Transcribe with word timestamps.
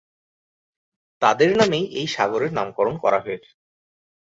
তাদের 1.21 1.49
নামেই 1.57 1.85
এই 1.99 2.07
সাগরের 2.07 2.51
নামকরণ 2.53 2.95
করা 3.03 3.19
হয়েছে। 3.19 3.51